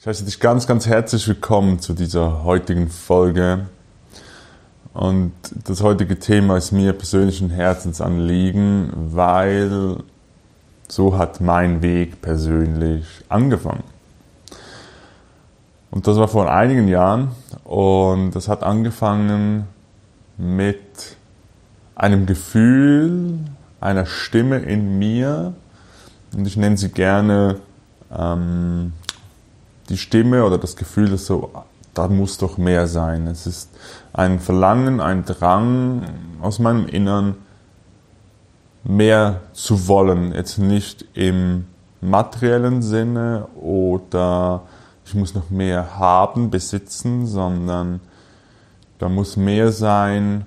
Ich 0.00 0.06
heiße 0.06 0.24
dich 0.24 0.40
ganz, 0.40 0.66
ganz 0.66 0.86
herzlich 0.86 1.28
willkommen 1.28 1.78
zu 1.78 1.92
dieser 1.92 2.42
heutigen 2.42 2.88
Folge. 2.88 3.66
Und 4.94 5.34
das 5.66 5.82
heutige 5.82 6.18
Thema 6.18 6.56
ist 6.56 6.72
mir 6.72 6.94
persönlich 6.94 7.42
ein 7.42 7.50
Herzensanliegen, 7.50 8.92
weil 8.94 9.96
so 10.88 11.18
hat 11.18 11.42
mein 11.42 11.82
Weg 11.82 12.22
persönlich 12.22 13.04
angefangen. 13.28 13.84
Und 15.90 16.06
das 16.06 16.16
war 16.16 16.28
vor 16.28 16.50
einigen 16.50 16.88
Jahren 16.88 17.32
und 17.64 18.30
das 18.30 18.48
hat 18.48 18.62
angefangen 18.62 19.66
mit 20.38 21.18
einem 21.94 22.24
Gefühl, 22.24 23.38
einer 23.82 24.06
Stimme 24.06 24.60
in 24.60 24.98
mir 24.98 25.52
und 26.34 26.46
ich 26.46 26.56
nenne 26.56 26.78
sie 26.78 26.88
gerne 26.88 27.60
ähm, 28.10 28.94
die 29.90 29.98
Stimme 29.98 30.44
oder 30.44 30.56
das 30.56 30.76
Gefühl, 30.76 31.10
dass 31.10 31.26
so, 31.26 31.50
da 31.94 32.08
muss 32.08 32.38
doch 32.38 32.56
mehr 32.56 32.86
sein. 32.86 33.26
Es 33.26 33.46
ist 33.46 33.70
ein 34.12 34.38
Verlangen, 34.38 35.00
ein 35.00 35.24
Drang 35.24 36.02
aus 36.40 36.58
meinem 36.58 36.86
Innern, 36.86 37.36
mehr 38.84 39.40
zu 39.52 39.88
wollen. 39.88 40.32
Jetzt 40.32 40.58
nicht 40.58 41.04
im 41.14 41.66
materiellen 42.00 42.82
Sinne 42.82 43.48
oder 43.60 44.62
ich 45.04 45.14
muss 45.14 45.34
noch 45.34 45.50
mehr 45.50 45.98
haben, 45.98 46.50
besitzen, 46.50 47.26
sondern 47.26 48.00
da 48.98 49.08
muss 49.08 49.36
mehr 49.36 49.72
sein 49.72 50.46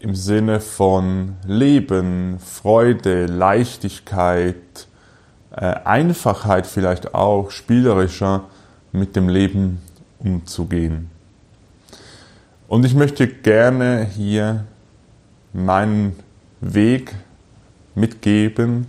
im 0.00 0.14
Sinne 0.14 0.60
von 0.60 1.36
Leben, 1.46 2.38
Freude, 2.38 3.26
Leichtigkeit, 3.26 4.56
äh, 5.50 5.74
Einfachheit 5.84 6.66
vielleicht 6.66 7.14
auch, 7.14 7.50
spielerischer 7.50 8.44
mit 8.96 9.14
dem 9.14 9.28
Leben 9.28 9.78
umzugehen. 10.18 11.10
Und 12.68 12.84
ich 12.84 12.94
möchte 12.94 13.28
gerne 13.28 14.04
hier 14.04 14.64
meinen 15.52 16.16
Weg 16.60 17.14
mitgeben, 17.94 18.86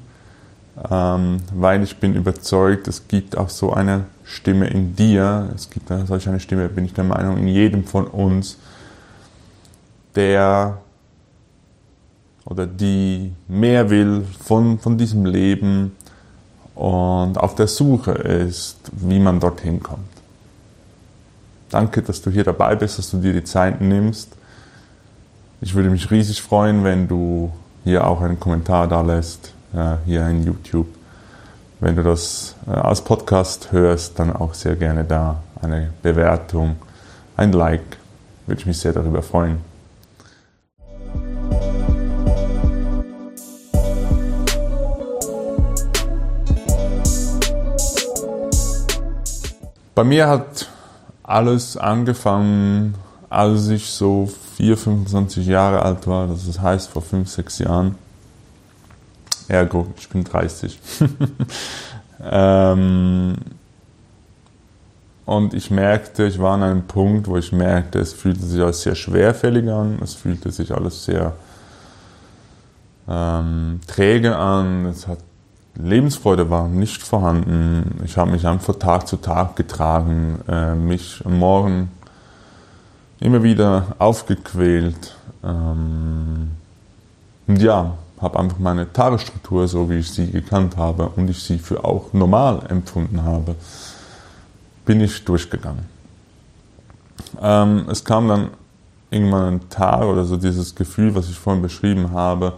ähm, 0.90 1.38
weil 1.54 1.84
ich 1.84 1.98
bin 1.98 2.16
überzeugt, 2.16 2.88
es 2.88 3.08
gibt 3.08 3.38
auch 3.38 3.50
so 3.50 3.73
eine 3.73 4.06
Stimme 4.23 4.67
in 4.67 4.95
dir, 4.95 5.50
es 5.56 5.70
gibt 5.70 5.92
eine, 5.92 6.06
solch 6.06 6.28
eine 6.28 6.39
Stimme, 6.39 6.70
bin 6.70 6.86
ich 6.86 6.94
der 6.94 7.04
Meinung, 7.04 7.38
in 7.38 7.48
jedem 7.48 7.84
von 7.84 8.08
uns, 8.08 8.58
der 10.16 10.80
oder 12.45 12.66
die 12.66 13.34
mehr 13.48 13.89
will 13.89 14.23
von, 14.39 14.80
von 14.80 14.98
diesem 14.98 15.26
Leben, 15.26 15.97
und 16.78 17.39
auf 17.39 17.56
der 17.56 17.66
Suche 17.66 18.11
ist, 18.11 18.78
wie 18.92 19.20
man 19.20 19.39
dorthin 19.39 19.81
kommt. 19.81 20.06
Danke, 21.72 22.03
dass 22.03 22.22
du 22.22 22.30
hier 22.30 22.44
dabei 22.44 22.75
bist, 22.75 23.00
dass 23.00 23.09
du 23.09 23.17
dir 23.17 23.33
die 23.33 23.44
Zeit 23.44 23.81
nimmst. 23.81 24.30
Ich 25.59 25.73
würde 25.73 25.89
mich 25.89 26.11
riesig 26.11 26.39
freuen, 26.39 26.83
wenn 26.83 27.08
du 27.08 27.52
hier 27.83 28.05
auch 28.05 28.22
einen 28.22 28.39
Kommentar 28.39 28.88
da 28.88 29.02
lässt, 29.02 29.53
äh, 29.73 29.95
hier 30.05 30.28
in 30.28 30.44
YouTube. 30.44 30.88
Wenn 31.80 31.95
du 31.95 32.03
das 32.03 32.53
äh, 32.67 32.72
als 32.72 33.02
Podcast 33.02 33.72
hörst, 33.72 34.20
dann 34.20 34.36
auch 34.36 34.53
sehr 34.53 34.75
gerne 34.75 35.03
da 35.03 35.42
eine 35.59 35.92
Bewertung, 36.03 36.75
ein 37.36 37.53
Like. 37.53 37.98
Würde 38.45 38.61
ich 38.61 38.67
mich 38.67 38.78
sehr 38.78 38.94
darüber 38.94 39.23
freuen. 39.23 39.67
Bei 49.98 50.03
mir 50.03 50.28
hat 50.28 50.70
alles 51.23 51.76
angefangen, 51.76 52.94
als 53.31 53.67
ich 53.70 53.90
so 53.90 54.30
4, 54.58 54.78
25 54.78 55.48
Jahre 55.48 55.81
alt 55.81 56.06
war. 56.06 56.28
Das 56.28 56.62
heißt 56.62 56.92
vor 56.92 57.02
5, 57.02 57.28
6 57.28 57.58
Jahren. 57.58 57.95
Ergo, 59.48 59.88
ich 59.98 60.08
bin 60.08 60.23
30. 60.23 60.80
ähm, 62.32 63.38
und 65.26 65.55
ich 65.55 65.72
merkte, 65.72 66.27
ich 66.27 66.38
war 66.38 66.54
an 66.54 66.61
einem 66.61 66.83
Punkt, 66.83 67.27
wo 67.27 67.36
ich 67.36 67.52
merkte, 67.52 67.98
es 67.98 68.14
fühlte 68.14 68.45
sich 68.45 68.61
alles 68.61 68.83
sehr 68.83 68.93
schwerfällig 68.93 69.67
an, 69.67 69.98
es 70.04 70.14
fühlte 70.14 70.52
sich 70.52 70.72
alles 70.76 71.05
sehr 71.05 71.33
ähm, 73.10 73.80
träge 73.88 74.38
an, 74.38 74.86
es 74.86 75.08
hat 75.08 75.17
Lebensfreude 75.82 76.49
war 76.49 76.67
nicht 76.67 77.04
vorhanden. 77.04 78.02
Ich 78.04 78.17
habe 78.17 78.32
mich 78.32 78.48
einfach 78.48 78.76
Tag 78.76 79.08
zu 79.08 79.17
Tag 79.17 79.55
getragen, 79.55 80.39
äh, 80.48 80.73
mich 80.73 81.21
am 81.26 81.38
Morgen 81.38 81.92
immer 83.20 83.43
wieder 83.43 83.95
aufgequält. 83.99 85.16
Ähm, 85.43 86.52
und 87.48 87.61
ja, 87.61 87.93
habe 88.20 88.39
einfach 88.39 88.58
meine 88.58 88.92
Tagesstruktur, 88.92 89.67
so 89.67 89.89
wie 89.89 89.99
ich 89.99 90.11
sie 90.11 90.32
gekannt 90.32 90.77
habe 90.77 91.10
und 91.16 91.30
ich 91.30 91.43
sie 91.43 91.60
für 91.60 91.86
auch 91.86 92.11
normal 92.14 92.64
empfunden 92.70 93.23
habe, 93.23 93.55
bin 94.86 95.02
ich 95.02 95.23
durchgegangen. 95.23 95.86
Ähm, 97.39 97.86
es 97.89 98.04
kam 98.04 98.27
dann 98.27 98.49
irgendwann 99.11 99.55
ein 99.55 99.70
Tag 99.70 100.04
oder 100.04 100.26
so 100.26 100.37
dieses 100.37 100.73
Gefühl, 100.73 101.14
was 101.14 101.30
ich 101.30 101.37
vorhin 101.37 101.61
beschrieben 101.61 102.11
habe, 102.11 102.54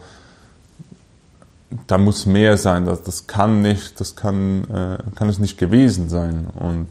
da 1.87 1.97
muss 1.97 2.25
mehr 2.25 2.57
sein, 2.57 2.85
das, 2.85 3.03
das 3.03 3.27
kann 3.27 3.61
nicht, 3.61 3.99
das 3.99 4.15
kann, 4.15 4.63
äh, 4.65 4.97
kann 5.15 5.29
es 5.29 5.39
nicht 5.39 5.57
gewesen 5.57 6.09
sein. 6.09 6.47
Und 6.59 6.87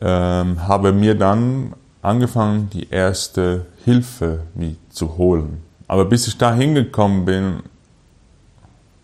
ähm, 0.00 0.66
habe 0.66 0.92
mir 0.92 1.14
dann 1.14 1.74
angefangen, 2.00 2.70
die 2.70 2.88
erste 2.90 3.66
Hilfe 3.84 4.40
wie 4.54 4.76
zu 4.90 5.16
holen. 5.16 5.62
Aber 5.88 6.04
bis 6.06 6.26
ich 6.26 6.38
da 6.38 6.54
hingekommen 6.54 7.24
bin, 7.24 7.62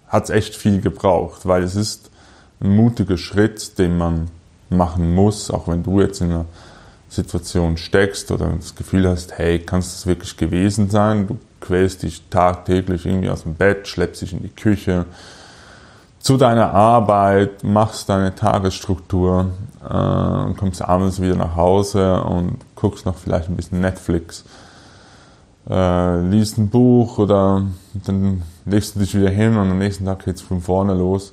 hat 0.08 0.24
es 0.24 0.30
echt 0.30 0.54
viel 0.54 0.80
gebraucht, 0.80 1.47
weil 1.47 1.62
es 1.62 1.76
ist 1.76 2.10
ein 2.60 2.74
mutiger 2.74 3.18
Schritt, 3.18 3.78
den 3.78 3.98
man 3.98 4.30
machen 4.70 5.14
muss, 5.14 5.50
auch 5.50 5.68
wenn 5.68 5.82
du 5.82 6.00
jetzt 6.00 6.20
in 6.20 6.30
einer 6.30 6.44
Situation 7.08 7.76
steckst 7.76 8.30
oder 8.30 8.48
das 8.50 8.74
Gefühl 8.74 9.08
hast, 9.08 9.38
hey, 9.38 9.58
kann 9.58 9.80
es 9.80 9.92
das 9.92 10.06
wirklich 10.06 10.36
gewesen 10.36 10.91
sein? 10.91 11.26
Du 11.26 11.38
quälst 11.60 12.02
dich 12.02 12.22
tagtäglich 12.30 13.06
irgendwie 13.06 13.30
aus 13.30 13.42
dem 13.42 13.54
Bett, 13.54 13.88
schleppst 13.88 14.22
dich 14.22 14.32
in 14.32 14.42
die 14.42 14.48
Küche, 14.50 15.06
zu 16.20 16.36
deiner 16.36 16.74
Arbeit, 16.74 17.64
machst 17.64 18.08
deine 18.08 18.34
Tagesstruktur 18.34 19.50
äh, 19.88 19.94
und 19.94 20.56
kommst 20.56 20.82
abends 20.82 21.20
wieder 21.22 21.36
nach 21.36 21.56
Hause 21.56 22.22
und 22.22 22.58
guckst 22.74 23.06
noch 23.06 23.16
vielleicht 23.16 23.48
ein 23.48 23.56
bisschen 23.56 23.80
Netflix, 23.80 24.44
äh, 25.70 26.20
liest 26.20 26.58
ein 26.58 26.68
Buch 26.68 27.18
oder 27.18 27.62
dann 27.94 28.42
legst 28.66 28.94
du 28.94 29.00
dich 29.00 29.14
wieder 29.14 29.30
hin 29.30 29.56
und 29.56 29.70
am 29.70 29.78
nächsten 29.78 30.04
Tag 30.04 30.24
geht's 30.24 30.42
von 30.42 30.60
vorne 30.60 30.94
los. 30.94 31.32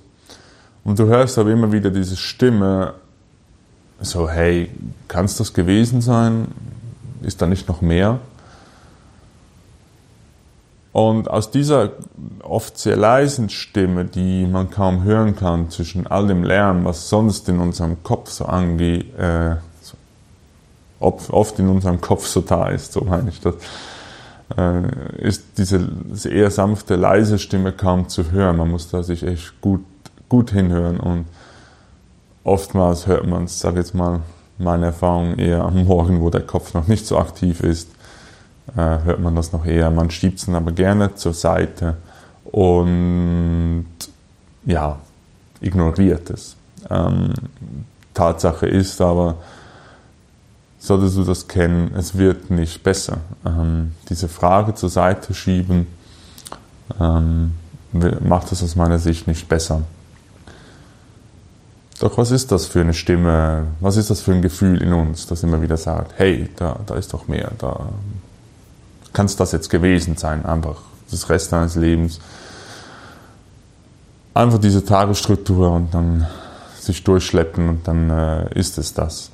Und 0.84 1.00
du 1.00 1.08
hörst 1.08 1.38
aber 1.40 1.50
immer 1.50 1.72
wieder 1.72 1.90
diese 1.90 2.16
Stimme, 2.16 2.94
so, 4.02 4.30
hey, 4.30 4.70
kann 5.08 5.26
es 5.26 5.38
das 5.38 5.54
gewesen 5.54 6.02
sein? 6.02 6.48
Ist 7.22 7.42
da 7.42 7.48
nicht 7.48 7.68
noch 7.68 7.82
mehr? 7.82 8.20
Und 10.92 11.30
aus 11.30 11.52
dieser 11.52 11.92
oft 12.42 12.78
sehr 12.78 12.96
leisen 12.96 13.50
Stimme, 13.50 14.06
die 14.06 14.46
man 14.46 14.70
kaum 14.70 15.04
hören 15.04 15.36
kann, 15.36 15.70
zwischen 15.70 16.08
all 16.08 16.28
dem 16.28 16.44
Lärm, 16.44 16.86
was 16.86 17.10
sonst 17.10 17.50
in 17.50 17.60
unserem 17.60 18.02
Kopf 18.02 18.30
so 18.30 18.46
angeht, 18.46 19.14
äh, 19.18 19.58
oft 21.02 21.60
in 21.60 21.68
unserem 21.68 22.00
Kopf 22.00 22.26
so 22.28 22.40
da 22.40 22.70
ist, 22.70 22.94
so 22.94 23.02
meine 23.02 23.30
ich 23.30 23.42
das, 23.42 23.56
äh, 24.58 25.18
ist 25.18 25.44
diese 25.58 25.90
eher 26.30 26.50
sanfte, 26.50 26.96
leise 26.96 27.40
Stimme 27.40 27.72
kaum 27.72 28.08
zu 28.08 28.32
hören. 28.32 28.58
Man 28.58 28.72
muss 28.72 28.90
da 28.90 29.04
sich 29.04 29.24
echt 29.24 29.60
gut, 29.60 29.84
gut 30.30 30.52
hinhören 30.52 31.00
und 31.00 31.26
oftmals 32.46 33.08
hört 33.08 33.28
man 33.28 33.44
es, 33.44 33.60
sage 33.60 33.80
jetzt 33.80 33.94
mal, 33.94 34.22
meine 34.58 34.86
Erfahrung 34.88 35.38
eher 35.38 35.64
am 35.66 35.84
Morgen, 35.84 36.22
wo 36.22 36.30
der 36.30 36.42
Kopf 36.42 36.74
noch 36.74 36.88
nicht 36.88 37.06
so 37.06 37.18
aktiv 37.18 37.60
ist 37.60 37.90
äh, 38.76 39.00
hört 39.04 39.20
man 39.20 39.36
das 39.36 39.52
noch 39.52 39.66
eher. 39.66 39.92
Man 39.92 40.10
schiebt 40.12 40.40
es 40.40 40.46
dann 40.46 40.56
aber 40.56 40.72
gerne 40.72 41.16
zur 41.16 41.34
Seite 41.34 41.98
und 42.46 43.86
ja, 44.66 44.98
ignoriert 45.62 46.30
es. 46.30 46.56
Ähm, 46.90 47.34
Tatsache 48.14 48.68
ist 48.68 49.02
aber, 49.02 49.36
solltest 50.80 51.18
du 51.18 51.24
das 51.24 51.48
kennen, 51.48 51.94
es 51.96 52.18
wird 52.18 52.50
nicht 52.50 52.84
besser. 52.84 53.18
Ähm, 53.46 53.94
diese 54.10 54.28
Frage 54.28 54.74
zur 54.74 54.90
Seite 54.90 55.34
schieben 55.34 55.88
ähm, 57.00 57.54
macht 58.22 58.52
es 58.52 58.64
aus 58.64 58.76
meiner 58.76 59.00
Sicht 59.00 59.28
nicht 59.28 59.48
besser. 59.48 59.82
Doch 62.00 62.18
was 62.18 62.32
ist 62.32 62.52
das 62.52 62.66
für 62.66 62.82
eine 62.82 62.94
Stimme? 62.94 63.68
Was 63.80 63.96
ist 63.98 64.10
das 64.10 64.22
für 64.22 64.34
ein 64.34 64.42
Gefühl 64.42 64.82
in 64.82 64.92
uns, 64.92 65.28
das 65.28 65.44
immer 65.44 65.62
wieder 65.62 65.78
sagt, 65.78 66.14
hey, 66.18 66.50
da, 66.58 66.80
da 66.86 66.96
ist 66.96 67.14
doch 67.14 67.28
mehr, 67.28 67.52
da 67.58 67.90
kann 69.14 69.28
es 69.28 69.38
das 69.38 69.54
jetzt 69.54 69.70
gewesen 69.70 70.18
sein, 70.18 70.46
einfach 70.46 70.82
das 71.10 71.30
Rest 71.30 71.52
deines 71.52 71.76
Lebens. 71.76 72.20
Einfach 74.34 74.60
diese 74.60 74.84
Tagesstruktur 74.84 75.72
und 75.72 75.94
dann 75.94 76.28
sich 76.78 77.04
durchschleppen 77.04 77.70
und 77.70 77.88
dann 77.88 78.10
äh, 78.10 78.60
ist 78.60 78.78
es 78.78 78.94
das. 78.94 79.32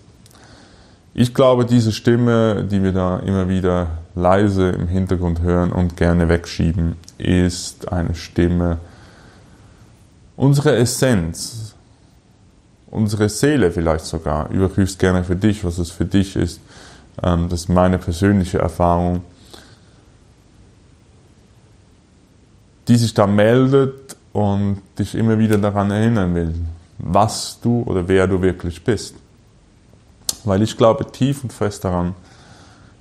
Ich 1.14 1.34
glaube, 1.34 1.66
diese 1.66 1.92
Stimme, 1.92 2.64
die 2.64 2.84
wir 2.84 2.94
da 2.94 3.19
immer 3.19 3.50
wieder 3.50 3.88
leise 4.16 4.69
im 4.69 4.88
Hintergrund 4.88 5.42
hören 5.42 5.72
und 5.72 5.98
gerne 5.98 6.30
wegschieben, 6.30 6.96
ist 7.18 7.92
eine 7.92 8.16
Stimme, 8.16 8.78
unsere 10.38 10.75
Essenz, 10.78 11.70
unsere 12.92 13.30
Seele 13.30 13.72
vielleicht 13.72 14.06
sogar. 14.06 14.50
Überprüfst 14.52 15.00
gerne 15.00 15.24
für 15.24 15.36
dich, 15.36 15.64
was 15.64 15.80
es 15.80 15.90
für 15.90 16.06
dich 16.06 16.36
ist. 16.36 16.60
Ähm, 17.24 17.50
das 17.50 17.62
ist 17.62 17.70
meine 17.70 17.98
persönliche 17.98 18.60
Erfahrung. 18.60 19.22
Die 22.88 22.98
sich 22.98 23.14
da 23.14 23.26
meldet 23.26 24.16
und 24.34 24.82
dich 25.00 25.16
immer 25.16 25.40
wieder 25.40 25.58
daran 25.58 25.92
erinnern 25.92 26.36
will, 26.36 26.54
was 26.98 27.60
du 27.62 27.84
oder 27.84 28.08
wer 28.08 28.28
du 28.28 28.42
wirklich 28.42 28.84
bist. 28.84 29.16
Weil 30.44 30.62
ich 30.62 30.78
glaube 30.78 31.10
tief 31.12 31.44
und 31.44 31.54
fest 31.54 31.86
daran, 31.86 32.16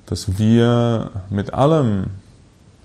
dass 0.06 0.38
wir 0.38 1.10
mit 1.30 1.54
allem, 1.54 2.06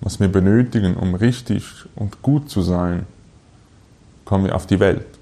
was 0.00 0.18
wir 0.20 0.28
benötigen, 0.28 0.96
um 0.96 1.14
richtig 1.14 1.64
und 1.94 2.22
gut 2.22 2.50
zu 2.50 2.62
sein, 2.62 3.06
kommen 4.24 4.46
wir 4.46 4.56
auf 4.56 4.66
die 4.66 4.80
Welt. 4.80 5.15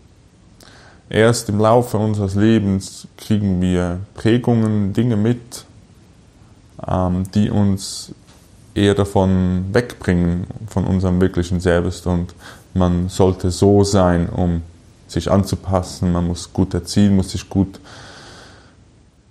Erst 1.11 1.49
im 1.49 1.59
Laufe 1.61 1.99
unseres 1.99 2.35
Lebens 2.35 3.07
kriegen 3.17 3.61
wir 3.61 4.01
Prägungen, 4.15 4.93
Dinge 4.93 5.17
mit, 5.17 5.65
ähm, 6.89 7.25
die 7.35 7.51
uns 7.51 8.13
eher 8.75 8.95
davon 8.95 9.67
wegbringen, 9.73 10.47
von 10.67 10.85
unserem 10.85 11.21
wirklichen 11.21 11.61
Selbst. 11.61 12.07
Und 12.07 12.35
man 12.73 13.09
sollte 13.09 13.51
so 13.51 13.85
sein, 13.85 14.29
um 14.29 14.63
sich 15.07 15.31
anzupassen. 15.31 16.13
Man 16.13 16.27
muss 16.27 16.53
gut 16.53 16.75
erziehen, 16.75 17.17
muss 17.17 17.31
sich 17.31 17.49
gut 17.49 17.81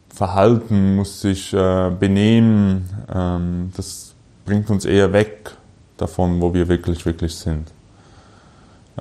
verhalten, 0.10 0.96
muss 0.96 1.22
sich 1.22 1.54
äh, 1.54 1.92
benehmen. 2.00 2.90
Ähm, 3.14 3.72
das 3.76 4.14
bringt 4.46 4.70
uns 4.70 4.86
eher 4.86 5.12
weg 5.12 5.52
davon, 5.98 6.40
wo 6.40 6.54
wir 6.54 6.68
wirklich, 6.68 7.06
wirklich 7.06 7.36
sind. 7.36 7.68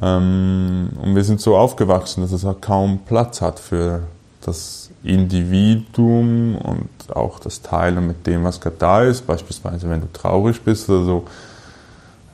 Ähm, 0.01 0.91
und 1.01 1.15
wir 1.15 1.25
sind 1.25 1.41
so 1.41 1.57
aufgewachsen, 1.57 2.23
dass 2.23 2.33
es 2.33 2.45
auch 2.45 2.61
kaum 2.61 3.01
Platz 3.07 3.41
hat 3.41 3.59
für 3.59 4.05
das 4.41 4.91
Individuum 5.05 6.57
und 6.57 6.89
auch 7.15 7.39
das 7.39 7.63
Teilen 7.63 8.07
mit 8.07 8.27
dem, 8.27 8.45
was 8.45 8.61
gerade 8.61 8.77
da 8.79 9.03
ist. 9.03 9.27
Beispielsweise, 9.27 9.89
wenn 9.91 10.01
du 10.01 10.13
traurig 10.13 10.63
bist 10.63 10.89
oder 10.89 11.05
so. 11.05 11.25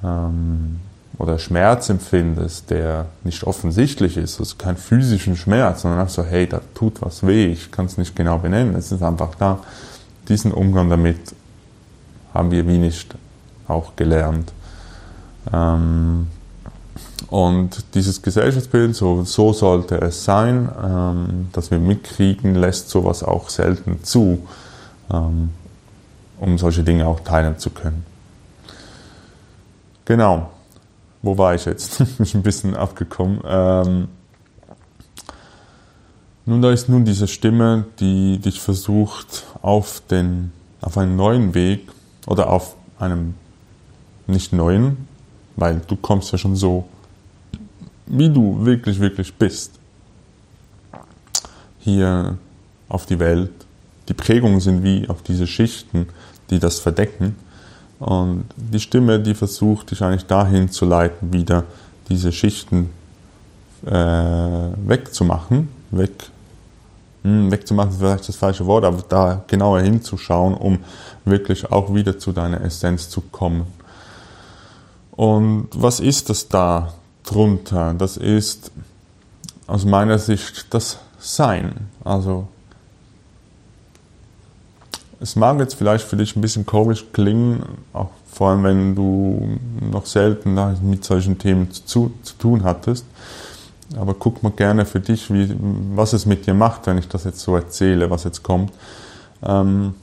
Ähm, 0.04 0.80
oder 1.18 1.38
Schmerz 1.38 1.88
empfindest, 1.88 2.70
der 2.70 3.06
nicht 3.24 3.42
offensichtlich 3.42 4.16
ist, 4.16 4.38
also 4.38 4.54
kein 4.56 4.76
physischen 4.76 5.36
Schmerz, 5.36 5.82
sondern 5.82 6.00
einfach 6.00 6.14
so, 6.14 6.22
hey, 6.22 6.46
da 6.46 6.60
tut 6.74 7.02
was 7.02 7.26
weh, 7.26 7.46
ich 7.46 7.72
kann 7.72 7.86
es 7.86 7.98
nicht 7.98 8.14
genau 8.14 8.38
benennen, 8.38 8.76
es 8.76 8.92
ist 8.92 9.02
einfach 9.02 9.34
da. 9.34 9.58
Diesen 10.28 10.52
Umgang 10.52 10.88
damit 10.88 11.18
haben 12.32 12.52
wir 12.52 12.68
wie 12.68 12.78
nicht 12.78 13.16
auch 13.66 13.96
gelernt. 13.96 14.52
Ähm, 15.52 16.28
und 17.28 17.94
dieses 17.94 18.22
Gesellschaftsbild, 18.22 18.94
so, 18.94 19.24
so 19.24 19.52
sollte 19.52 20.00
es 20.00 20.24
sein, 20.24 20.68
ähm, 20.82 21.48
dass 21.52 21.70
wir 21.70 21.78
mitkriegen, 21.78 22.54
lässt 22.54 22.90
sowas 22.90 23.22
auch 23.22 23.48
selten 23.48 24.04
zu, 24.04 24.46
ähm, 25.12 25.50
um 26.38 26.58
solche 26.58 26.82
Dinge 26.82 27.06
auch 27.06 27.20
teilen 27.20 27.58
zu 27.58 27.70
können. 27.70 28.04
Genau 30.04 30.48
wo 31.22 31.36
war 31.38 31.54
ich 31.54 31.64
jetzt? 31.64 31.98
Bin 31.98 32.08
ich 32.20 32.34
ein 32.34 32.42
bisschen 32.42 32.74
abgekommen. 32.76 33.40
Ähm, 33.44 34.08
nun, 36.46 36.62
da 36.62 36.70
ist 36.70 36.88
nun 36.88 37.04
diese 37.04 37.28
Stimme, 37.28 37.84
die 38.00 38.38
dich 38.38 38.60
versucht, 38.60 39.44
auf, 39.60 40.00
den, 40.10 40.52
auf 40.80 40.96
einen 40.96 41.16
neuen 41.16 41.54
Weg 41.54 41.88
oder 42.26 42.50
auf 42.50 42.74
einem 42.98 43.34
nicht 44.26 44.52
neuen, 44.52 45.07
weil 45.58 45.80
du 45.86 45.96
kommst 45.96 46.30
ja 46.32 46.38
schon 46.38 46.54
so, 46.54 46.84
wie 48.06 48.30
du 48.30 48.64
wirklich, 48.64 49.00
wirklich 49.00 49.34
bist, 49.34 49.72
hier 51.80 52.38
auf 52.88 53.06
die 53.06 53.18
Welt. 53.18 53.50
Die 54.08 54.14
Prägungen 54.14 54.60
sind 54.60 54.82
wie 54.82 55.08
auf 55.08 55.22
diese 55.22 55.46
Schichten, 55.46 56.08
die 56.50 56.58
das 56.58 56.78
verdecken. 56.78 57.36
Und 57.98 58.44
die 58.56 58.80
Stimme, 58.80 59.18
die 59.18 59.34
versucht 59.34 59.90
dich 59.90 60.02
eigentlich 60.02 60.26
dahin 60.26 60.70
zu 60.70 60.86
leiten, 60.86 61.32
wieder 61.32 61.64
diese 62.08 62.30
Schichten 62.30 62.90
äh, 63.84 63.90
wegzumachen, 63.90 65.68
weg, 65.90 66.30
hm, 67.24 67.50
wegzumachen 67.50 67.90
ist 67.90 67.98
vielleicht 67.98 68.28
das 68.28 68.36
falsche 68.36 68.64
Wort, 68.66 68.84
aber 68.84 69.02
da 69.08 69.42
genauer 69.48 69.80
hinzuschauen, 69.80 70.54
um 70.54 70.78
wirklich 71.24 71.70
auch 71.70 71.92
wieder 71.92 72.18
zu 72.18 72.32
deiner 72.32 72.60
Essenz 72.60 73.10
zu 73.10 73.20
kommen. 73.20 73.66
Und 75.18 75.66
was 75.74 75.98
ist 75.98 76.30
das 76.30 76.46
da 76.46 76.94
drunter? 77.24 77.92
Das 77.98 78.16
ist 78.16 78.70
aus 79.66 79.84
meiner 79.84 80.16
Sicht 80.20 80.72
das 80.72 81.00
Sein. 81.18 81.88
Also 82.04 82.46
es 85.18 85.34
mag 85.34 85.58
jetzt 85.58 85.74
vielleicht 85.74 86.04
für 86.04 86.16
dich 86.16 86.36
ein 86.36 86.40
bisschen 86.40 86.64
komisch 86.64 87.04
klingen, 87.12 87.64
auch 87.92 88.10
vor 88.32 88.50
allem 88.50 88.62
wenn 88.62 88.94
du 88.94 89.58
noch 89.90 90.06
selten 90.06 90.56
mit 90.88 91.02
solchen 91.02 91.36
Themen 91.36 91.72
zu, 91.72 92.12
zu 92.22 92.34
tun 92.38 92.62
hattest. 92.62 93.04
Aber 93.96 94.14
guck 94.14 94.44
mal 94.44 94.52
gerne 94.52 94.86
für 94.86 95.00
dich, 95.00 95.32
wie, 95.34 95.52
was 95.96 96.12
es 96.12 96.26
mit 96.26 96.46
dir 96.46 96.54
macht, 96.54 96.86
wenn 96.86 96.96
ich 96.96 97.08
das 97.08 97.24
jetzt 97.24 97.40
so 97.40 97.56
erzähle, 97.56 98.08
was 98.08 98.22
jetzt 98.22 98.44
kommt. 98.44 98.72
Ähm, 99.42 99.96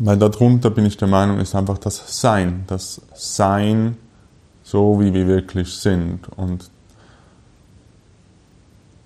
weil 0.00 0.16
darunter 0.16 0.70
bin 0.70 0.84
ich 0.84 0.96
der 0.96 1.06
Meinung, 1.06 1.38
ist 1.38 1.54
einfach 1.54 1.78
das 1.78 2.20
Sein. 2.20 2.64
Das 2.66 3.00
Sein, 3.14 3.96
so 4.66 5.00
wie 5.00 5.14
wir 5.14 5.28
wirklich 5.28 5.72
sind. 5.74 6.28
Und 6.36 6.68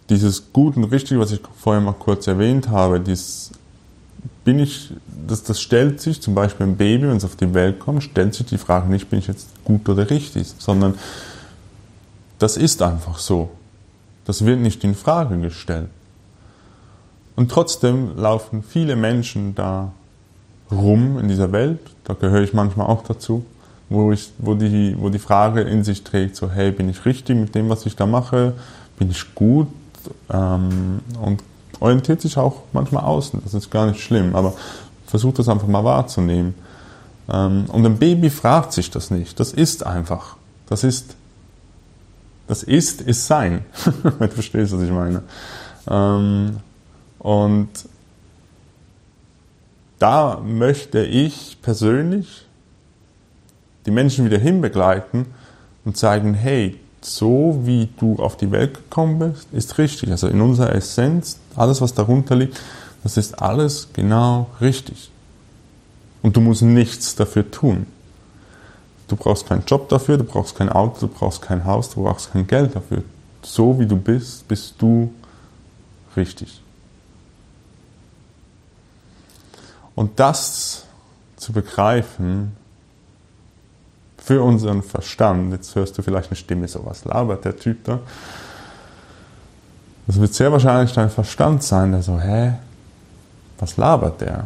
dieses 0.09 0.53
Gut 0.53 0.77
und 0.77 0.85
Richtig, 0.85 1.19
was 1.19 1.33
ich 1.33 1.41
vorher 1.59 1.83
mal 1.83 1.93
kurz 1.93 2.27
erwähnt 2.27 2.71
habe, 2.71 2.99
dieses 2.99 3.53
bin 4.43 4.59
ich, 4.59 4.93
das, 5.27 5.43
das 5.43 5.61
stellt 5.61 6.01
sich 6.01 6.23
zum 6.23 6.35
Beispiel 6.35 6.67
ein 6.67 6.77
Baby, 6.77 7.09
wenn 7.09 7.17
es 7.17 7.25
auf 7.25 7.37
die 7.37 7.53
Welt 7.53 7.79
kommt, 7.79 8.03
stellt 8.03 8.35
sich 8.35 8.47
die 8.47 8.59
Frage 8.59 8.91
nicht, 8.91 9.11
bin 9.11 9.19
ich 9.19 9.27
jetzt 9.27 9.49
gut 9.65 9.87
oder 9.89 10.09
richtig, 10.09 10.47
sondern 10.59 10.95
das 12.39 12.57
ist 12.57 12.81
einfach 12.81 13.19
so. 13.19 13.51
Das 14.25 14.47
wird 14.47 14.61
nicht 14.61 14.83
in 14.83 14.95
Frage 14.95 15.39
gestellt. 15.39 15.91
Und 17.37 17.51
trotzdem 17.51 18.17
laufen 18.17 18.62
viele 18.62 18.97
Menschen 18.97 19.55
da 19.55 19.93
rum 20.73 21.19
in 21.19 21.29
dieser 21.29 21.52
Welt, 21.52 21.81
da 22.05 22.14
gehöre 22.14 22.43
ich 22.43 22.55
manchmal 22.55 22.87
auch 22.87 23.05
dazu, 23.05 23.45
wo, 23.90 24.12
ich, 24.12 24.32
wo, 24.38 24.54
die, 24.54 24.97
wo 24.99 25.09
die 25.11 25.18
Frage 25.18 25.61
in 25.62 25.85
sich 25.85 26.04
trägt, 26.04 26.37
so 26.37 26.49
hey, 26.50 26.70
bin 26.70 26.88
ich 26.88 27.04
richtig 27.04 27.37
mit 27.37 27.54
dem, 27.54 27.68
was 27.68 27.85
ich 27.85 27.97
da 27.97 28.06
mache? 28.06 28.54
Bin 28.99 29.11
ich 29.11 29.35
gut? 29.35 29.66
Ähm, 30.30 31.00
und 31.20 31.42
orientiert 31.80 32.20
sich 32.20 32.38
auch 32.38 32.62
manchmal 32.73 33.04
außen, 33.04 33.40
das 33.42 33.52
ist 33.52 33.70
gar 33.70 33.87
nicht 33.87 34.00
schlimm, 34.00 34.35
aber 34.35 34.54
versucht 35.06 35.38
das 35.38 35.49
einfach 35.49 35.66
mal 35.66 35.85
wahrzunehmen. 35.85 36.54
Ähm, 37.28 37.64
und 37.68 37.85
ein 37.85 37.99
Baby 37.99 38.30
fragt 38.30 38.73
sich 38.73 38.90
das 38.90 39.11
nicht, 39.11 39.40
das 39.40 39.52
ist 39.52 39.85
einfach. 39.85 40.37
Das 40.68 40.85
ist, 40.85 41.16
das 42.47 42.62
ist, 42.62 43.02
ist 43.02 43.26
sein. 43.26 43.64
du 44.02 44.28
verstehst, 44.28 44.73
was 44.73 44.82
ich 44.82 44.90
meine. 44.90 45.23
Ähm, 45.88 46.59
und 47.18 47.68
da 49.99 50.40
möchte 50.42 51.04
ich 51.04 51.59
persönlich 51.61 52.47
die 53.90 53.94
Menschen 53.94 54.25
wieder 54.25 54.38
hinbegleiten 54.38 55.26
und 55.85 55.97
zeigen, 55.97 56.35
hey, 56.35 56.78
so 57.00 57.61
wie 57.64 57.88
du 57.99 58.16
auf 58.16 58.37
die 58.37 58.52
Welt 58.52 58.75
gekommen 58.75 59.18
bist, 59.18 59.49
ist 59.52 59.78
richtig. 59.78 60.11
Also 60.12 60.28
in 60.28 60.40
unserer 60.40 60.75
Essenz, 60.75 61.38
alles 61.56 61.80
was 61.80 61.92
darunter 61.92 62.37
liegt, 62.37 62.61
das 63.02 63.16
ist 63.16 63.42
alles 63.42 63.88
genau 63.92 64.49
richtig. 64.61 65.11
Und 66.23 66.37
du 66.37 66.40
musst 66.40 66.62
nichts 66.62 67.16
dafür 67.16 67.50
tun. 67.50 67.87
Du 69.09 69.16
brauchst 69.16 69.49
keinen 69.49 69.64
Job 69.66 69.88
dafür, 69.88 70.18
du 70.18 70.25
brauchst 70.25 70.54
kein 70.54 70.68
Auto, 70.68 71.06
du 71.06 71.09
brauchst 71.09 71.42
kein 71.42 71.64
Haus, 71.64 71.90
du 71.90 72.04
brauchst 72.04 72.32
kein 72.32 72.47
Geld 72.47 72.76
dafür. 72.76 73.02
So 73.42 73.80
wie 73.80 73.87
du 73.87 73.97
bist, 73.97 74.47
bist 74.47 74.75
du 74.78 75.12
richtig. 76.16 76.61
Und 79.97 80.20
das 80.20 80.85
zu 81.37 81.52
begreifen, 81.52 82.52
für 84.31 84.45
unseren 84.45 84.85
Verstand, 84.85 85.53
jetzt 85.53 85.75
hörst 85.75 85.99
du 85.99 86.03
vielleicht 86.03 86.31
eine 86.31 86.37
Stimme, 86.37 86.69
so 86.69 86.87
was 86.87 87.05
labert 87.05 87.45
der 87.45 87.57
Typ 87.57 87.83
da. 87.83 87.99
Das 90.07 90.21
wird 90.21 90.33
sehr 90.33 90.53
wahrscheinlich 90.53 90.93
dein 90.93 91.11
Verstand 91.11 91.65
sein, 91.65 91.91
der 91.91 92.03
so, 92.03 92.17
hä, 92.21 92.53
was 93.59 93.77
labert 93.77 94.21
der? 94.21 94.45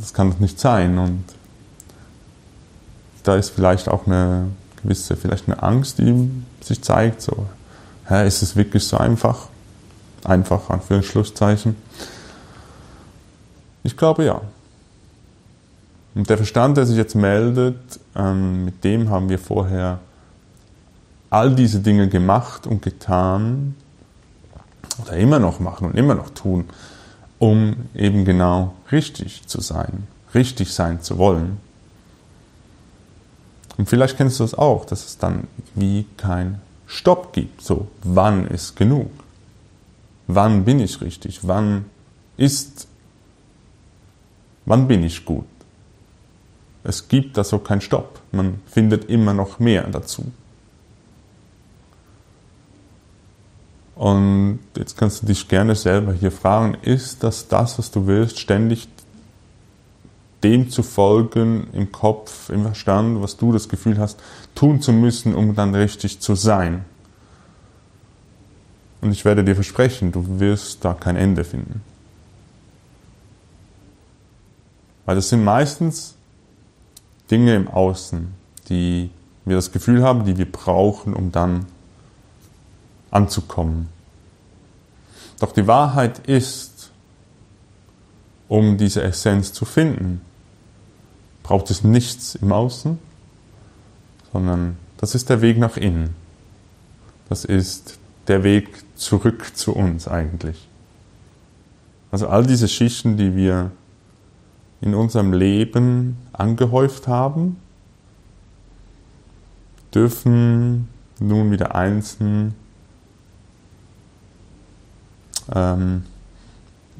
Das 0.00 0.12
kann 0.12 0.32
doch 0.32 0.40
nicht 0.40 0.58
sein. 0.58 0.98
Und 0.98 1.22
da 3.22 3.36
ist 3.36 3.50
vielleicht 3.50 3.86
auch 3.86 4.04
eine 4.08 4.48
gewisse, 4.82 5.14
vielleicht 5.14 5.46
eine 5.46 5.62
Angst, 5.62 6.00
die 6.00 6.28
sich 6.60 6.82
zeigt, 6.82 7.22
so, 7.22 7.46
hä, 8.08 8.26
ist 8.26 8.42
es 8.42 8.56
wirklich 8.56 8.84
so 8.84 8.98
einfach? 8.98 9.46
einfach, 10.24 10.70
Anführungsschlusszeichen. 10.70 11.76
Ich 13.84 13.96
glaube 13.96 14.24
ja. 14.24 14.40
Und 16.18 16.28
der 16.28 16.36
Verstand, 16.36 16.76
der 16.76 16.84
sich 16.84 16.96
jetzt 16.96 17.14
meldet, 17.14 17.78
ähm, 18.16 18.64
mit 18.64 18.82
dem 18.82 19.08
haben 19.08 19.28
wir 19.28 19.38
vorher 19.38 20.00
all 21.30 21.54
diese 21.54 21.78
Dinge 21.78 22.08
gemacht 22.08 22.66
und 22.66 22.82
getan 22.82 23.76
oder 25.00 25.12
immer 25.12 25.38
noch 25.38 25.60
machen 25.60 25.86
und 25.86 25.96
immer 25.96 26.16
noch 26.16 26.30
tun, 26.30 26.64
um 27.38 27.76
eben 27.94 28.24
genau 28.24 28.74
richtig 28.90 29.46
zu 29.46 29.60
sein, 29.60 30.08
richtig 30.34 30.72
sein 30.74 31.00
zu 31.02 31.18
wollen. 31.18 31.58
Und 33.76 33.88
vielleicht 33.88 34.16
kennst 34.16 34.40
du 34.40 34.42
das 34.42 34.54
auch, 34.54 34.86
dass 34.86 35.06
es 35.06 35.18
dann 35.18 35.46
wie 35.76 36.04
kein 36.16 36.60
Stopp 36.88 37.32
gibt. 37.32 37.62
So, 37.62 37.86
wann 38.02 38.48
ist 38.48 38.74
genug? 38.74 39.12
Wann 40.26 40.64
bin 40.64 40.80
ich 40.80 41.00
richtig? 41.00 41.46
Wann 41.46 41.84
ist, 42.36 42.88
wann 44.64 44.88
bin 44.88 45.04
ich 45.04 45.24
gut? 45.24 45.46
Es 46.84 47.08
gibt 47.08 47.36
da 47.36 47.44
so 47.44 47.58
keinen 47.58 47.80
Stopp. 47.80 48.20
Man 48.32 48.60
findet 48.66 49.06
immer 49.10 49.34
noch 49.34 49.58
mehr 49.58 49.84
dazu. 49.88 50.30
Und 53.94 54.60
jetzt 54.76 54.96
kannst 54.96 55.22
du 55.22 55.26
dich 55.26 55.48
gerne 55.48 55.74
selber 55.74 56.12
hier 56.12 56.30
fragen, 56.30 56.76
ist 56.82 57.24
das 57.24 57.48
das, 57.48 57.78
was 57.78 57.90
du 57.90 58.06
willst, 58.06 58.38
ständig 58.38 58.88
dem 60.44 60.70
zu 60.70 60.84
folgen 60.84 61.66
im 61.72 61.90
Kopf, 61.90 62.48
im 62.48 62.62
Verstand, 62.62 63.20
was 63.20 63.36
du 63.36 63.50
das 63.50 63.68
Gefühl 63.68 63.98
hast, 63.98 64.20
tun 64.54 64.80
zu 64.80 64.92
müssen, 64.92 65.34
um 65.34 65.56
dann 65.56 65.74
richtig 65.74 66.20
zu 66.20 66.36
sein? 66.36 66.84
Und 69.00 69.10
ich 69.10 69.24
werde 69.24 69.42
dir 69.42 69.54
versprechen, 69.54 70.12
du 70.12 70.38
wirst 70.38 70.84
da 70.84 70.94
kein 70.94 71.16
Ende 71.16 71.42
finden. 71.42 71.82
Weil 75.06 75.16
das 75.16 75.28
sind 75.28 75.42
meistens 75.42 76.14
Dinge 77.30 77.54
im 77.54 77.68
Außen, 77.68 78.28
die 78.68 79.10
wir 79.44 79.56
das 79.56 79.72
Gefühl 79.72 80.02
haben, 80.02 80.24
die 80.24 80.36
wir 80.36 80.50
brauchen, 80.50 81.14
um 81.14 81.32
dann 81.32 81.66
anzukommen. 83.10 83.88
Doch 85.40 85.52
die 85.52 85.66
Wahrheit 85.66 86.26
ist, 86.26 86.90
um 88.48 88.76
diese 88.76 89.02
Essenz 89.02 89.52
zu 89.52 89.64
finden, 89.64 90.20
braucht 91.42 91.70
es 91.70 91.84
nichts 91.84 92.34
im 92.34 92.52
Außen, 92.52 92.98
sondern 94.32 94.76
das 94.98 95.14
ist 95.14 95.30
der 95.30 95.40
Weg 95.40 95.58
nach 95.58 95.76
innen. 95.76 96.14
Das 97.28 97.44
ist 97.44 97.98
der 98.26 98.42
Weg 98.42 98.68
zurück 98.96 99.52
zu 99.54 99.74
uns 99.74 100.08
eigentlich. 100.08 100.68
Also 102.10 102.28
all 102.28 102.46
diese 102.46 102.68
Schichten, 102.68 103.16
die 103.16 103.36
wir 103.36 103.70
in 104.80 104.94
unserem 104.94 105.32
Leben 105.32 106.18
angehäuft 106.32 107.08
haben, 107.08 107.56
dürfen 109.94 110.88
nun 111.18 111.50
wieder 111.50 111.74
einzeln 111.74 112.54
ähm, 115.54 116.02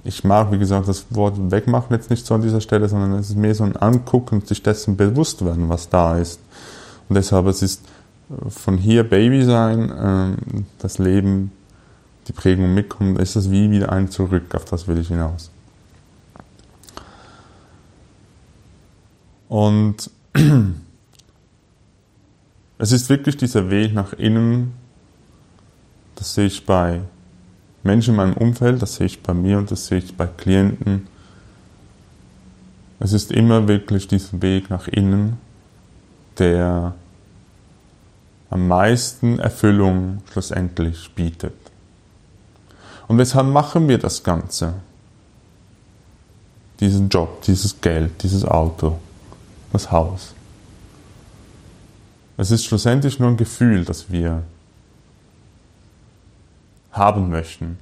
ich 0.04 0.24
mag, 0.24 0.52
wie 0.52 0.58
gesagt, 0.58 0.88
das 0.88 1.06
Wort 1.10 1.34
wegmachen 1.50 1.94
jetzt 1.94 2.10
nicht 2.10 2.24
so 2.24 2.34
an 2.34 2.42
dieser 2.42 2.60
Stelle, 2.60 2.88
sondern 2.88 3.12
es 3.14 3.30
ist 3.30 3.36
mehr 3.36 3.54
so 3.54 3.64
ein 3.64 3.76
Angucken 3.76 4.36
und 4.36 4.48
sich 4.48 4.62
dessen 4.62 4.96
bewusst 4.96 5.44
werden, 5.44 5.68
was 5.68 5.88
da 5.88 6.16
ist. 6.16 6.40
Und 7.08 7.16
deshalb, 7.16 7.46
es 7.46 7.62
ist 7.62 7.82
von 8.48 8.78
hier 8.78 9.04
Baby 9.04 9.44
sein, 9.44 9.92
ähm, 9.98 10.66
das 10.78 10.98
Leben, 10.98 11.52
die 12.26 12.32
Prägung 12.32 12.74
mitkommt, 12.74 13.18
ist 13.18 13.36
es 13.36 13.50
wie 13.50 13.70
wieder 13.70 13.90
ein 13.90 14.10
Zurück, 14.10 14.54
auf 14.54 14.64
das 14.66 14.86
will 14.86 14.98
ich 14.98 15.08
hinaus. 15.08 15.50
Und 19.48 20.10
es 22.78 22.92
ist 22.92 23.08
wirklich 23.08 23.36
dieser 23.36 23.70
Weg 23.70 23.94
nach 23.94 24.12
innen, 24.12 24.74
das 26.16 26.34
sehe 26.34 26.46
ich 26.46 26.66
bei 26.66 27.00
Menschen 27.82 28.10
in 28.10 28.16
meinem 28.16 28.34
Umfeld, 28.34 28.82
das 28.82 28.96
sehe 28.96 29.06
ich 29.06 29.22
bei 29.22 29.34
mir 29.34 29.58
und 29.58 29.70
das 29.70 29.86
sehe 29.86 29.98
ich 29.98 30.16
bei 30.16 30.26
Klienten. 30.26 31.06
Es 33.00 33.12
ist 33.12 33.30
immer 33.30 33.68
wirklich 33.68 34.08
dieser 34.08 34.42
Weg 34.42 34.70
nach 34.70 34.88
innen, 34.88 35.38
der 36.38 36.94
am 38.50 38.66
meisten 38.66 39.38
Erfüllung 39.38 40.22
schlussendlich 40.32 41.10
bietet. 41.14 41.54
Und 43.06 43.18
weshalb 43.18 43.46
machen 43.46 43.88
wir 43.88 43.98
das 43.98 44.22
Ganze? 44.22 44.74
Diesen 46.80 47.08
Job, 47.08 47.42
dieses 47.42 47.80
Geld, 47.80 48.22
dieses 48.22 48.44
Auto, 48.44 48.98
das 49.72 49.90
Haus. 49.90 50.34
Es 52.36 52.50
ist 52.50 52.64
schlussendlich 52.64 53.18
nur 53.18 53.30
ein 53.30 53.36
Gefühl, 53.36 53.84
das 53.84 54.10
wir 54.12 54.44
haben 56.92 57.28
möchten. 57.28 57.78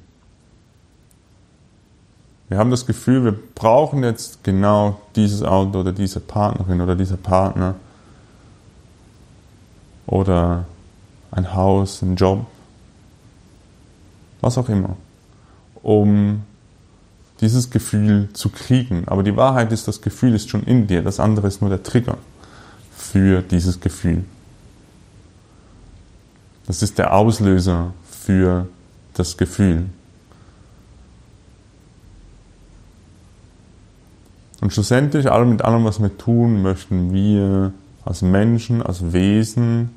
Wir 2.48 2.58
haben 2.58 2.70
das 2.70 2.86
Gefühl, 2.86 3.24
wir 3.24 3.38
brauchen 3.54 4.02
jetzt 4.02 4.44
genau 4.44 5.00
dieses 5.16 5.42
Auto 5.42 5.80
oder 5.80 5.92
diese 5.92 6.20
Partnerin 6.20 6.80
oder 6.80 6.94
dieser 6.94 7.16
Partner 7.16 7.74
oder 10.06 10.64
ein 11.32 11.52
Haus, 11.54 12.02
ein 12.02 12.16
Job, 12.16 12.46
was 14.40 14.56
auch 14.56 14.68
immer, 14.68 14.96
um 15.82 16.45
dieses 17.40 17.70
Gefühl 17.70 18.28
zu 18.32 18.48
kriegen. 18.48 19.04
Aber 19.06 19.22
die 19.22 19.36
Wahrheit 19.36 19.72
ist, 19.72 19.88
das 19.88 20.00
Gefühl 20.00 20.34
ist 20.34 20.48
schon 20.48 20.62
in 20.62 20.86
dir, 20.86 21.02
das 21.02 21.20
andere 21.20 21.48
ist 21.48 21.60
nur 21.60 21.70
der 21.70 21.82
Trigger 21.82 22.18
für 22.96 23.42
dieses 23.42 23.80
Gefühl. 23.80 24.24
Das 26.66 26.82
ist 26.82 26.98
der 26.98 27.14
Auslöser 27.14 27.92
für 28.10 28.66
das 29.14 29.36
Gefühl. 29.36 29.86
Und 34.60 34.72
schlussendlich, 34.72 35.26
mit 35.26 35.62
allem, 35.62 35.84
was 35.84 36.00
wir 36.00 36.16
tun, 36.16 36.62
möchten 36.62 37.12
wir 37.12 37.72
als 38.04 38.22
Menschen, 38.22 38.82
als 38.82 39.12
Wesen 39.12 39.90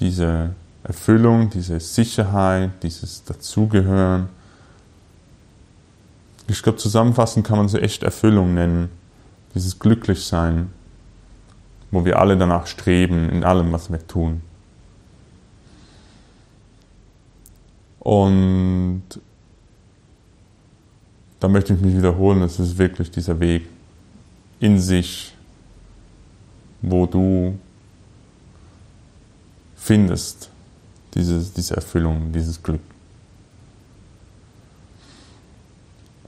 diese 0.00 0.50
Erfüllung, 0.82 1.48
diese 1.48 1.78
Sicherheit, 1.80 2.70
dieses 2.82 3.24
Dazugehören, 3.24 4.28
ich 6.52 6.62
glaube, 6.62 6.78
zusammenfassend 6.78 7.46
kann 7.46 7.58
man 7.58 7.68
so 7.68 7.78
echt 7.78 8.02
Erfüllung 8.02 8.54
nennen, 8.54 8.90
dieses 9.54 9.78
Glücklichsein, 9.78 10.70
wo 11.90 12.04
wir 12.04 12.18
alle 12.18 12.36
danach 12.36 12.66
streben 12.66 13.30
in 13.30 13.44
allem, 13.44 13.72
was 13.72 13.90
wir 13.90 14.06
tun. 14.06 14.42
Und 18.00 19.02
da 21.40 21.48
möchte 21.48 21.74
ich 21.74 21.80
mich 21.80 21.96
wiederholen, 21.96 22.42
es 22.42 22.58
ist 22.58 22.78
wirklich 22.78 23.10
dieser 23.10 23.38
Weg 23.40 23.68
in 24.60 24.78
sich, 24.78 25.34
wo 26.82 27.06
du 27.06 27.58
findest 29.76 30.50
diese, 31.14 31.40
diese 31.40 31.76
Erfüllung, 31.76 32.32
dieses 32.32 32.62
Glück. 32.62 32.80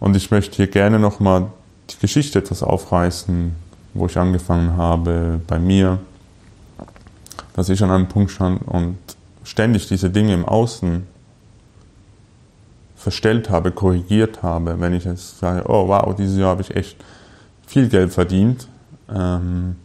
Und 0.05 0.15
ich 0.17 0.31
möchte 0.31 0.57
hier 0.57 0.67
gerne 0.67 0.99
nochmal 0.99 1.47
die 1.89 1.99
Geschichte 1.99 2.39
etwas 2.39 2.63
aufreißen, 2.63 3.57
wo 3.95 4.05
ich 4.05 4.19
angefangen 4.19 4.77
habe 4.77 5.41
bei 5.47 5.59
mir, 5.59 5.99
dass 7.55 7.71
ich 7.71 7.83
an 7.83 7.91
einem 7.91 8.07
Punkt 8.07 8.31
stand 8.31 8.61
und 8.69 8.99
ständig 9.45 9.89
diese 9.89 10.11
Dinge 10.11 10.35
im 10.35 10.45
Außen 10.45 11.07
verstellt 12.97 13.49
habe, 13.49 13.73
korrigiert 13.73 14.43
habe, 14.43 14.79
wenn 14.79 14.93
ich 14.93 15.05
jetzt 15.05 15.39
sage, 15.39 15.65
oh 15.71 15.89
wow, 15.89 16.15
dieses 16.15 16.37
Jahr 16.37 16.51
habe 16.51 16.61
ich 16.61 16.77
echt 16.77 17.03
viel 17.67 17.89
Geld 17.89 18.13
verdient. 18.13 18.69
Ähm, 19.09 19.77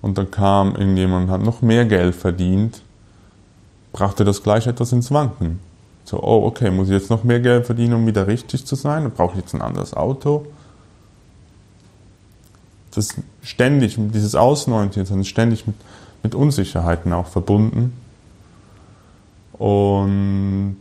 und 0.00 0.16
dann 0.16 0.30
kam 0.30 0.74
irgendjemand 0.74 1.26
und 1.26 1.32
hat 1.32 1.42
noch 1.42 1.60
mehr 1.60 1.84
Geld 1.84 2.14
verdient, 2.14 2.80
brachte 3.92 4.24
das 4.24 4.42
gleich 4.42 4.66
etwas 4.66 4.90
ins 4.92 5.10
Wanken. 5.10 5.60
So, 6.06 6.22
oh, 6.22 6.46
okay, 6.46 6.70
muss 6.70 6.86
ich 6.86 6.94
jetzt 6.94 7.10
noch 7.10 7.24
mehr 7.24 7.40
Geld 7.40 7.66
verdienen, 7.66 7.94
um 7.94 8.06
wieder 8.06 8.28
richtig 8.28 8.64
zu 8.64 8.76
sein? 8.76 9.02
Dann 9.02 9.12
brauche 9.12 9.32
ich 9.32 9.40
jetzt 9.40 9.54
ein 9.54 9.60
anderes 9.60 9.92
Auto? 9.92 10.46
Das 12.94 13.08
ist 13.08 13.18
ständig, 13.42 13.96
dieses 13.98 14.36
Außenorientieren 14.36 15.20
ist 15.20 15.28
ständig 15.28 15.66
mit, 15.66 15.74
mit 16.22 16.36
Unsicherheiten 16.36 17.12
auch 17.12 17.26
verbunden. 17.26 17.92
Und 19.54 20.76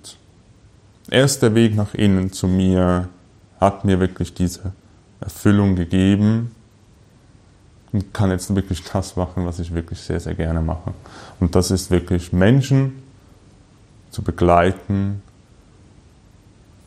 erst 1.10 1.42
der 1.42 1.56
Weg 1.56 1.76
nach 1.76 1.96
innen 1.96 2.32
zu 2.32 2.48
mir 2.48 3.10
hat 3.60 3.84
mir 3.84 4.00
wirklich 4.00 4.36
diese 4.36 4.74
Erfüllung 5.22 5.76
gegeben 5.76 6.52
und 7.92 8.14
kann 8.14 8.30
jetzt 8.30 8.54
wirklich 8.54 8.84
das 8.84 9.16
machen, 9.16 9.48
was 9.48 9.58
ich 9.58 9.74
wirklich 9.74 10.02
sehr, 10.02 10.20
sehr 10.20 10.36
gerne 10.36 10.62
mache. 10.62 10.94
Und 11.40 11.56
das 11.56 11.72
ist 11.72 11.90
wirklich 11.90 12.32
Menschen 12.32 13.05
zu 14.16 14.22
begleiten 14.22 15.22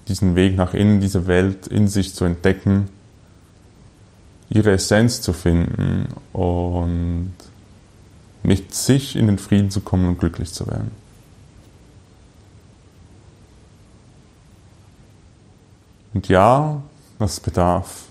diesen 0.09 0.35
Weg 0.35 0.57
nach 0.57 0.73
innen, 0.73 1.03
diese 1.03 1.27
Welt 1.27 1.67
in 1.67 1.87
sich 1.87 2.15
zu 2.15 2.25
entdecken, 2.25 2.89
ihre 4.49 4.71
Essenz 4.71 5.21
zu 5.21 5.35
finden 5.35 6.09
und 6.33 7.35
mit 8.43 8.75
sich 8.75 9.15
in 9.15 9.27
den 9.27 9.37
Frieden 9.37 9.71
zu 9.71 9.83
kommen 9.83 10.09
und 10.09 10.19
glücklich 10.19 10.55
zu 10.55 10.67
werden. 10.67 10.91
Und 16.15 16.29
ja, 16.29 16.81
das 17.19 17.41
bedarf 17.41 18.07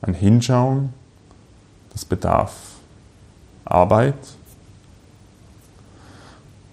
ein 0.00 0.14
Hinschauen, 0.14 0.94
das 1.92 2.06
bedarf 2.06 2.54
Arbeit, 3.66 4.16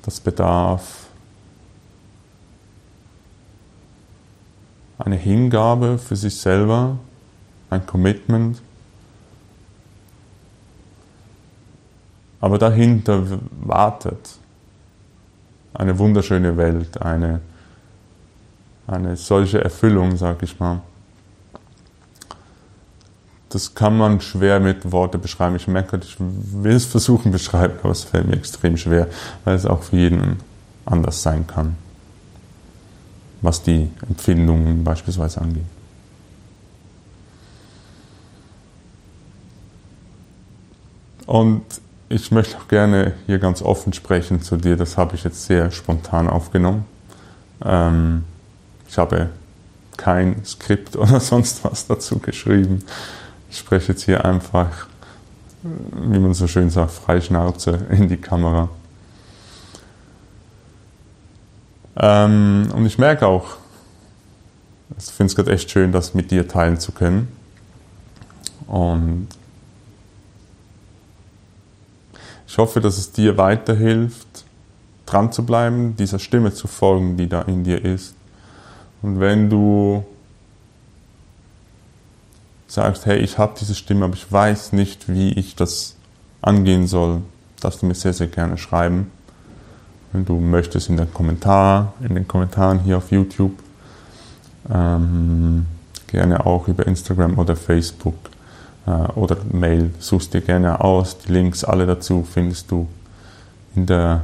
das 0.04 0.22
bedarf 0.22 0.99
eine 5.00 5.16
Hingabe 5.16 5.98
für 5.98 6.16
sich 6.16 6.36
selber, 6.36 6.98
ein 7.70 7.86
Commitment. 7.86 8.62
Aber 12.42 12.58
dahinter 12.58 13.24
wartet 13.62 14.38
eine 15.74 15.98
wunderschöne 15.98 16.58
Welt, 16.58 17.02
eine, 17.02 17.40
eine 18.88 19.16
solche 19.16 19.64
Erfüllung, 19.64 20.18
sag 20.18 20.44
ich 20.44 20.60
mal. 20.60 20.82
Das 23.50 23.74
kann 23.74 23.98
man 23.98 24.22
schwer 24.22 24.60
mit 24.60 24.92
Worten 24.92 25.22
beschreiben. 25.22 25.56
Ich 25.56 25.68
merke, 25.68 25.98
ich 25.98 26.18
will 26.20 26.76
es 26.76 26.86
versuchen 26.86 27.32
beschreiben, 27.32 27.76
aber 27.82 27.92
es 27.92 28.04
fällt 28.04 28.28
mir 28.28 28.36
extrem 28.36 28.78
schwer, 28.78 29.08
weil 29.44 29.56
es 29.56 29.66
auch 29.66 29.82
für 29.82 29.96
jeden 29.96 30.38
anders 30.86 31.24
sein 31.24 31.48
kann 31.48 31.76
was 33.42 33.62
die 33.64 33.90
Empfindungen 34.08 34.84
beispielsweise 34.84 35.42
angeht. 35.42 35.64
Und 41.26 41.64
ich 42.10 42.32
möchte 42.32 42.58
auch 42.58 42.68
gerne 42.68 43.14
hier 43.28 43.38
ganz 43.38 43.62
offen 43.62 43.94
sprechen 43.94 44.42
zu 44.42 44.58
dir. 44.58 44.76
Das 44.76 44.98
habe 44.98 45.16
ich 45.16 45.24
jetzt 45.24 45.46
sehr 45.46 45.70
spontan 45.70 46.28
aufgenommen. 46.28 46.86
Ähm, 47.64 48.24
ich 48.88 48.98
habe 48.98 49.30
kein 49.96 50.44
Skript 50.44 50.96
oder 50.96 51.20
sonst 51.20 51.64
was 51.64 51.86
dazu 51.86 52.18
geschrieben. 52.18 52.84
Ich 53.52 53.60
spreche 53.60 53.92
jetzt 53.92 54.04
hier 54.04 54.26
einfach, 54.26 54.88
wie 55.62 56.20
man 56.20 56.34
so 56.34 56.48
schön 56.48 56.72
sagt, 56.72 56.92
Freischnauze 56.92 57.80
in 57.92 58.10
die 58.10 58.18
Kamera. 58.18 58.70
Ähm, 61.98 62.72
und 62.74 62.86
ich 62.86 62.98
merke 62.98 63.28
auch, 63.28 63.58
ich 64.98 65.06
finde 65.06 65.32
es 65.32 65.36
gerade 65.36 65.52
echt 65.52 65.70
schön, 65.70 65.92
das 65.92 66.14
mit 66.14 66.32
dir 66.32 66.48
teilen 66.48 66.80
zu 66.80 66.92
können. 66.92 67.28
Und 68.68 69.28
ich 72.48 72.58
hoffe, 72.58 72.82
dass 72.82 72.98
es 72.98 73.12
dir 73.12 73.38
weiterhilft, 73.38 74.28
dran 75.06 75.32
zu 75.32 75.46
bleiben, 75.46 75.96
dieser 75.96 76.20
Stimme 76.20 76.54
zu 76.54 76.68
folgen, 76.68 77.18
die 77.18 77.28
da 77.28 77.42
in 77.44 77.64
dir 77.64 77.84
ist. 77.84 78.16
Und 79.02 79.20
wenn 79.20 79.50
du 79.50 80.04
sagst, 82.68 83.06
hey, 83.06 83.20
ich 83.20 83.38
habe 83.38 83.56
diese 83.60 83.74
Stimme, 83.74 84.06
aber 84.06 84.14
ich 84.14 84.32
weiß 84.32 84.74
nicht, 84.74 85.10
wie 85.10 85.32
ich 85.34 85.56
das 85.56 85.96
angehen 86.42 86.88
soll, 86.88 87.22
darfst 87.60 87.82
du 87.82 87.86
mir 87.86 87.96
sehr, 87.96 88.14
sehr 88.14 88.28
gerne 88.28 88.58
schreiben 88.58 89.12
wenn 90.12 90.26
du 90.26 90.40
möchtest, 90.40 90.90
in 90.90 90.98
den, 90.98 91.14
Kommentar, 91.14 91.94
in 92.02 92.16
den 92.16 92.28
Kommentaren 92.28 92.80
hier 92.80 92.98
auf 92.98 93.12
YouTube. 93.12 93.54
Ähm, 94.70 95.66
gerne 96.08 96.46
auch 96.46 96.68
über 96.68 96.88
Instagram 96.88 97.38
oder 97.38 97.56
Facebook 97.56 98.16
äh, 98.86 98.92
oder 98.92 99.38
Mail. 99.52 99.92
Suchst 100.00 100.34
dir 100.34 100.42
gerne 100.42 100.82
aus. 100.82 101.18
Die 101.20 101.32
Links 101.32 101.64
alle 101.64 101.86
dazu 101.86 102.28
findest 102.30 102.72
du 102.72 102.88
in, 103.76 103.86
der, 103.86 104.24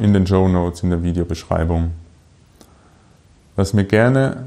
in 0.00 0.12
den 0.12 0.26
Show 0.26 0.48
Notes, 0.48 0.82
in 0.82 0.90
der 0.90 1.02
Videobeschreibung. 1.02 1.90
Lass 3.56 3.72
mir 3.72 3.84
gerne 3.84 4.44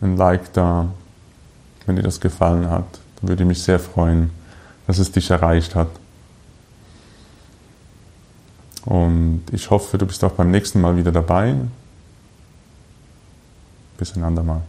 ein 0.00 0.16
Like 0.16 0.52
da, 0.52 0.88
wenn 1.86 1.96
dir 1.96 2.02
das 2.02 2.20
gefallen 2.20 2.70
hat. 2.70 2.86
Da 3.20 3.28
würde 3.28 3.42
ich 3.44 3.48
mich 3.48 3.62
sehr 3.62 3.78
freuen, 3.78 4.30
dass 4.86 4.98
es 4.98 5.10
dich 5.10 5.30
erreicht 5.30 5.74
hat. 5.74 5.88
Und 8.86 9.42
ich 9.52 9.70
hoffe, 9.70 9.98
du 9.98 10.06
bist 10.06 10.22
auch 10.24 10.32
beim 10.32 10.50
nächsten 10.50 10.80
Mal 10.80 10.96
wieder 10.96 11.12
dabei. 11.12 11.54
Bis 13.98 14.16
ein 14.16 14.22
andermal. 14.22 14.62